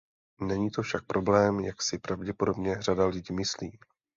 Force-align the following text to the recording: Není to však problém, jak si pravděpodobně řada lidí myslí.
Není 0.41 0.71
to 0.71 0.81
však 0.81 1.05
problém, 1.05 1.59
jak 1.59 1.81
si 1.81 1.97
pravděpodobně 1.99 2.75
řada 2.81 3.05
lidí 3.05 3.35
myslí. 3.35 3.79